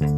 [0.00, 0.08] Hola,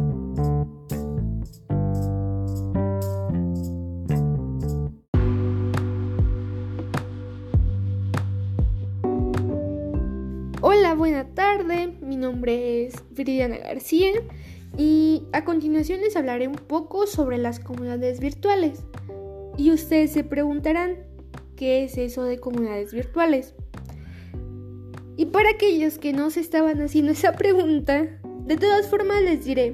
[10.95, 11.97] buena tarde.
[12.01, 14.11] Mi nombre es Viridiana García
[14.77, 18.85] y a continuación les hablaré un poco sobre las comunidades virtuales.
[19.57, 20.95] Y ustedes se preguntarán,
[21.57, 23.53] ¿qué es eso de comunidades virtuales?
[25.17, 29.73] Y para aquellos que no se estaban haciendo esa pregunta, de todas formas les diré,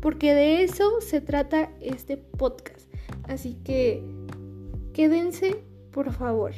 [0.00, 2.92] porque de eso se trata este podcast.
[3.28, 4.02] Así que
[4.92, 6.52] quédense, por favor.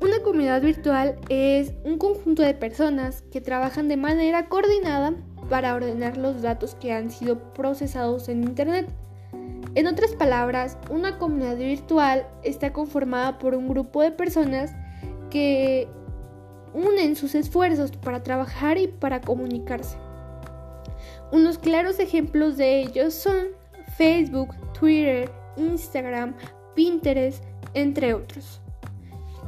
[0.00, 5.14] Una comunidad virtual es un conjunto de personas que trabajan de manera coordinada
[5.48, 8.88] para ordenar los datos que han sido procesados en Internet.
[9.74, 14.72] En otras palabras, una comunidad virtual está conformada por un grupo de personas
[15.30, 15.88] que
[16.74, 19.96] unen sus esfuerzos para trabajar y para comunicarse.
[21.32, 23.46] Unos claros ejemplos de ellos son
[23.96, 26.34] Facebook, Twitter, Instagram,
[26.74, 28.60] Pinterest, entre otros.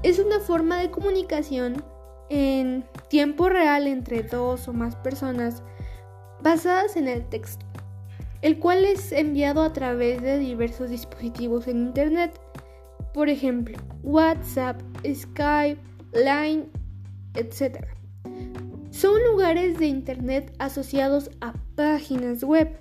[0.02, 1.84] Es una forma de comunicación
[2.30, 5.62] en tiempo real entre dos o más personas
[6.40, 7.66] basadas en el texto,
[8.40, 12.40] el cual es enviado a través de diversos dispositivos en Internet,
[13.12, 15.80] por ejemplo, WhatsApp, Skype,
[16.14, 16.66] Line,
[17.34, 17.86] etc.
[18.94, 22.78] Son lugares de Internet asociados a páginas web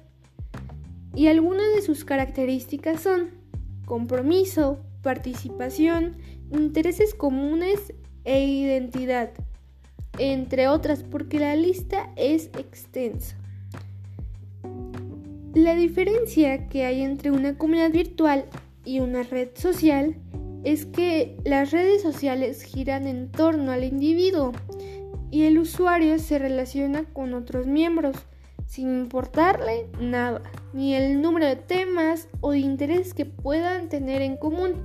[1.16, 3.32] y algunas de sus características son
[3.88, 6.18] compromiso, participación,
[6.52, 7.94] intereses comunes
[8.26, 9.32] e identidad,
[10.20, 13.36] entre otras porque la lista es extensa.
[15.56, 18.46] La diferencia que hay entre una comunidad virtual
[18.86, 20.16] y una red social
[20.64, 24.52] es que las redes sociales giran en torno al individuo
[25.34, 28.16] y el usuario se relaciona con otros miembros
[28.68, 34.38] sin importarle nada, ni el número de temas o de interés que puedan tener en
[34.38, 34.76] común,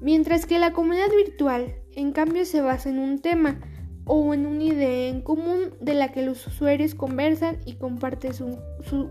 [0.00, 3.60] mientras que la comunidad virtual en cambio se basa en un tema
[4.06, 8.58] o en una idea en común de la que los usuarios conversan y comparten su,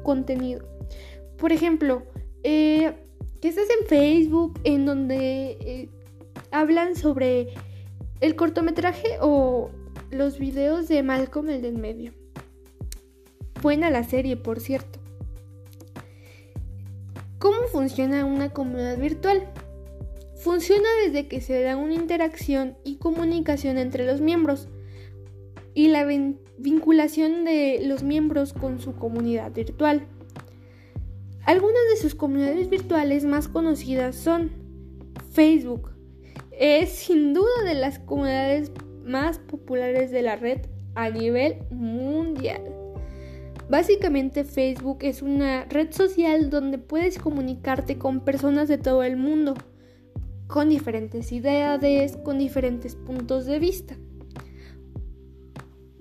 [0.03, 0.67] contenido.
[1.37, 2.03] Por ejemplo,
[2.43, 2.95] eh,
[3.39, 5.89] que estás en Facebook en donde eh,
[6.51, 7.53] hablan sobre
[8.19, 9.71] el cortometraje o
[10.11, 12.13] los videos de Malcolm el del medio.
[13.61, 14.99] Buena la serie, por cierto.
[17.39, 19.47] ¿Cómo funciona una comunidad virtual?
[20.35, 24.67] Funciona desde que se da una interacción y comunicación entre los miembros
[25.73, 26.05] y la
[26.57, 30.07] vinculación de los miembros con su comunidad virtual.
[31.45, 34.51] Algunas de sus comunidades virtuales más conocidas son
[35.31, 35.91] Facebook.
[36.51, 38.71] Es sin duda de las comunidades
[39.05, 40.59] más populares de la red
[40.95, 42.61] a nivel mundial.
[43.69, 49.55] Básicamente Facebook es una red social donde puedes comunicarte con personas de todo el mundo,
[50.47, 51.79] con diferentes ideas,
[52.23, 53.95] con diferentes puntos de vista.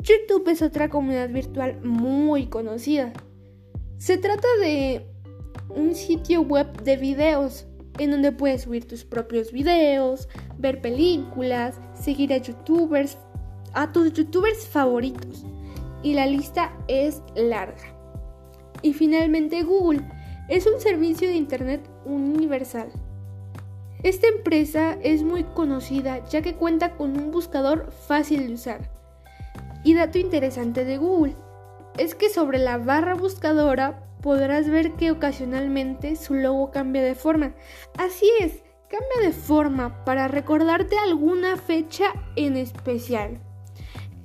[0.01, 3.15] YouTube es otra comunidad virtual muy conocida.
[3.97, 5.07] Se trata de
[5.71, 7.67] un sitio web de videos
[7.99, 10.29] en donde puedes subir tus propios videos,
[10.59, 13.19] ver películas, seguir a youtubers,
[13.73, 15.45] a tus youtubers favoritos.
[16.03, 17.95] Y la lista es larga.
[18.83, 20.03] Y finalmente Google
[20.49, 22.89] es un servicio de Internet universal.
[24.03, 28.91] Esta empresa es muy conocida ya que cuenta con un buscador fácil de usar.
[29.83, 31.37] Y dato interesante de Google
[31.97, 37.53] es que sobre la barra buscadora podrás ver que ocasionalmente su logo cambia de forma.
[37.99, 43.39] Así es, cambia de forma para recordarte alguna fecha en especial.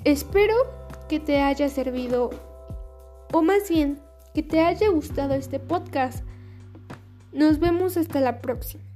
[0.05, 0.55] Espero
[1.09, 2.29] que te haya servido,
[3.33, 3.99] o más bien,
[4.33, 6.23] que te haya gustado este podcast.
[7.33, 8.88] Nos vemos hasta la próxima.